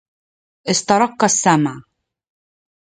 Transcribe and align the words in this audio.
استرق 0.71 1.23
السمع 1.27 1.75